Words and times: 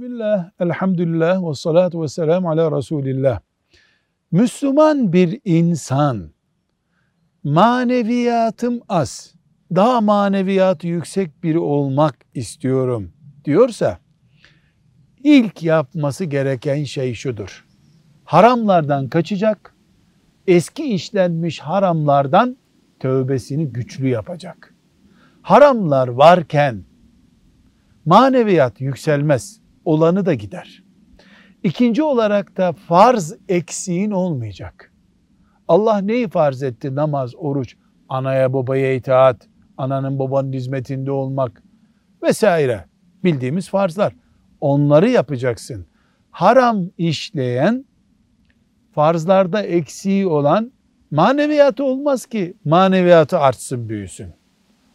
Bismillah, 0.00 0.50
elhamdülillah 0.60 1.48
ve 1.48 1.54
salatu 1.54 2.02
ve 2.02 2.08
selamu 2.08 2.50
ala 2.50 2.76
Resulillah. 2.76 3.40
Müslüman 4.30 5.12
bir 5.12 5.40
insan 5.44 6.30
maneviyatım 7.44 8.80
az, 8.88 9.34
daha 9.74 10.00
maneviyatı 10.00 10.86
yüksek 10.86 11.42
biri 11.42 11.58
olmak 11.58 12.14
istiyorum 12.34 13.12
diyorsa 13.44 13.98
ilk 15.24 15.62
yapması 15.62 16.24
gereken 16.24 16.84
şey 16.84 17.14
şudur. 17.14 17.66
Haramlardan 18.24 19.08
kaçacak, 19.08 19.74
eski 20.46 20.84
işlenmiş 20.84 21.60
haramlardan 21.60 22.56
tövbesini 23.00 23.66
güçlü 23.72 24.08
yapacak. 24.08 24.74
Haramlar 25.42 26.08
varken 26.08 26.84
maneviyat 28.04 28.80
yükselmez, 28.80 29.60
olanı 29.84 30.26
da 30.26 30.34
gider. 30.34 30.82
İkinci 31.62 32.02
olarak 32.02 32.56
da 32.56 32.72
farz 32.72 33.34
eksiğin 33.48 34.10
olmayacak. 34.10 34.92
Allah 35.68 35.98
neyi 35.98 36.28
farz 36.28 36.62
etti? 36.62 36.94
Namaz, 36.94 37.32
oruç, 37.36 37.76
anaya 38.08 38.52
babaya 38.52 38.94
itaat, 38.94 39.48
ananın 39.76 40.18
babanın 40.18 40.52
hizmetinde 40.52 41.10
olmak 41.10 41.62
vesaire 42.22 42.84
bildiğimiz 43.24 43.68
farzlar. 43.68 44.12
Onları 44.60 45.10
yapacaksın. 45.10 45.86
Haram 46.30 46.84
işleyen, 46.98 47.84
farzlarda 48.94 49.62
eksiği 49.62 50.26
olan 50.26 50.72
maneviyatı 51.10 51.84
olmaz 51.84 52.26
ki 52.26 52.54
maneviyatı 52.64 53.38
artsın 53.38 53.88
büyüsün. 53.88 54.32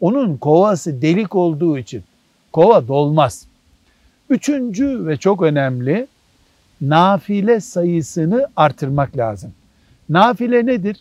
Onun 0.00 0.36
kovası 0.36 1.02
delik 1.02 1.34
olduğu 1.34 1.78
için 1.78 2.04
kova 2.52 2.88
dolmaz. 2.88 3.49
Üçüncü 4.30 5.06
ve 5.06 5.16
çok 5.16 5.42
önemli 5.42 6.06
nafile 6.80 7.60
sayısını 7.60 8.48
artırmak 8.56 9.16
lazım. 9.16 9.52
Nafile 10.08 10.66
nedir? 10.66 11.00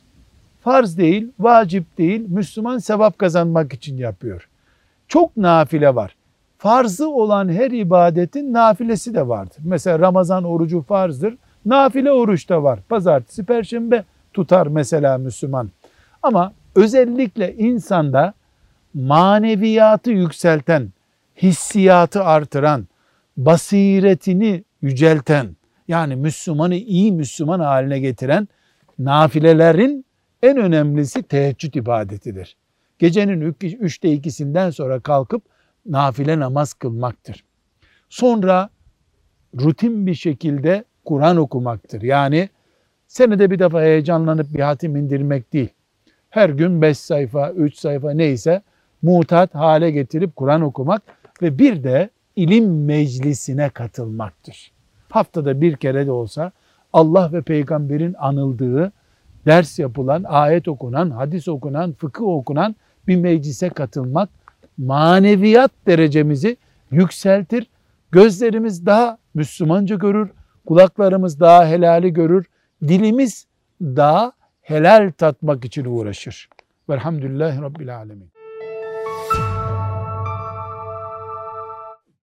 Farz 0.61 0.97
değil, 0.97 1.31
vacip 1.39 1.97
değil, 1.97 2.25
Müslüman 2.27 2.77
sevap 2.77 3.17
kazanmak 3.17 3.73
için 3.73 3.97
yapıyor. 3.97 4.47
Çok 5.07 5.37
nafile 5.37 5.95
var. 5.95 6.15
Farzı 6.57 7.09
olan 7.09 7.49
her 7.49 7.71
ibadetin 7.71 8.53
nafilesi 8.53 9.13
de 9.13 9.27
vardır. 9.27 9.57
Mesela 9.63 9.99
Ramazan 9.99 10.43
orucu 10.43 10.81
farzdır. 10.81 11.37
Nafile 11.65 12.11
oruç 12.11 12.49
da 12.49 12.63
var. 12.63 12.79
Pazartesi, 12.89 13.43
perşembe 13.43 14.03
tutar 14.33 14.67
mesela 14.67 15.17
Müslüman. 15.17 15.69
Ama 16.23 16.53
özellikle 16.75 17.55
insanda 17.55 18.33
maneviyatı 18.93 20.11
yükselten, 20.11 20.89
hissiyatı 21.41 22.23
artıran, 22.23 22.87
basiretini 23.45 24.63
yücelten, 24.81 25.55
yani 25.87 26.15
Müslümanı 26.15 26.75
iyi 26.75 27.11
Müslüman 27.11 27.59
haline 27.59 27.99
getiren 27.99 28.47
nafilelerin 28.99 30.05
en 30.43 30.57
önemlisi 30.57 31.23
teheccüd 31.23 31.73
ibadetidir. 31.73 32.57
Gecenin 32.99 33.55
üçte 33.61 34.11
ikisinden 34.11 34.69
sonra 34.69 34.99
kalkıp 34.99 35.43
nafile 35.85 36.39
namaz 36.39 36.73
kılmaktır. 36.73 37.43
Sonra 38.09 38.69
rutin 39.59 40.07
bir 40.07 40.13
şekilde 40.13 40.83
Kur'an 41.05 41.37
okumaktır. 41.37 42.01
Yani 42.01 42.49
senede 43.07 43.51
bir 43.51 43.59
defa 43.59 43.81
heyecanlanıp 43.81 44.53
bir 44.53 44.59
hatim 44.59 44.95
indirmek 44.95 45.53
değil. 45.53 45.69
Her 46.29 46.49
gün 46.49 46.81
beş 46.81 46.97
sayfa, 46.97 47.51
üç 47.51 47.75
sayfa 47.75 48.11
neyse 48.11 48.61
mutat 49.01 49.55
hale 49.55 49.91
getirip 49.91 50.35
Kur'an 50.35 50.61
okumak 50.61 51.01
ve 51.41 51.59
bir 51.59 51.83
de 51.83 52.09
ilim 52.39 52.85
meclisine 52.85 53.69
katılmaktır. 53.69 54.71
Haftada 55.09 55.61
bir 55.61 55.75
kere 55.75 56.07
de 56.07 56.11
olsa 56.11 56.51
Allah 56.93 57.33
ve 57.33 57.41
peygamberin 57.41 58.15
anıldığı, 58.19 58.91
ders 59.45 59.79
yapılan, 59.79 60.23
ayet 60.23 60.67
okunan, 60.67 61.09
hadis 61.11 61.47
okunan, 61.47 61.93
fıkıh 61.93 62.23
okunan 62.23 62.75
bir 63.07 63.15
meclise 63.15 63.69
katılmak 63.69 64.29
maneviyat 64.77 65.71
derecemizi 65.87 66.57
yükseltir. 66.91 67.67
Gözlerimiz 68.11 68.85
daha 68.85 69.17
Müslümanca 69.33 69.95
görür, 69.95 70.29
kulaklarımız 70.65 71.39
daha 71.39 71.67
helali 71.67 72.13
görür, 72.13 72.45
dilimiz 72.87 73.47
daha 73.81 74.31
helal 74.61 75.11
tatmak 75.17 75.65
için 75.65 75.85
uğraşır. 75.85 76.49
Velhamdülillahi 76.89 77.61
Rabbil 77.61 77.97
Alemin. 77.97 78.38